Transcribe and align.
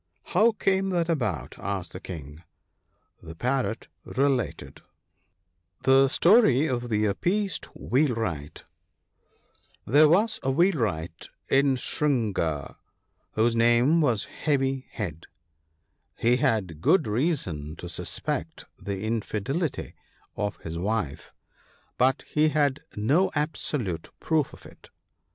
* 0.17 0.23
How 0.33 0.53
came 0.53 0.89
that 0.89 1.09
about?' 1.09 1.59
asked 1.59 1.91
the 1.93 1.99
King. 1.99 2.41
The 3.21 3.35
Parrot 3.35 3.87
related:— 4.03 4.81
($Oje 5.83 6.19
£torp 6.19 6.73
of 6.73 6.81
tfje 6.81 6.89
§dji|iea£eti 7.13 7.69
M£|jeeltari0l)t* 7.69 8.63
'HERE 9.85 10.09
was 10.09 10.39
a 10.41 10.49
Wheelwright 10.49 11.29
in 11.49 11.75
Shri 11.75 12.09
nuggur, 12.09 12.77
whose 13.33 13.55
name 13.55 14.01
was" 14.01 14.23
Heavy 14.43 14.87
head." 14.89 15.27
He 16.17 16.37
had 16.37 16.81
good 16.81 17.05
reason 17.05 17.75
to 17.75 17.87
suspect 17.87 18.65
the 18.79 19.03
infidelity 19.03 19.93
of 20.35 20.57
his 20.61 20.79
wife, 20.79 21.31
but 21.99 22.23
he 22.23 22.49
had 22.49 22.79
no 22.95 23.29
absolute 23.35 24.09
proof 24.19 24.51
of 24.51 24.65
it. 24.65 24.89